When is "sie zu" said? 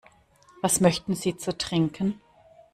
1.13-1.55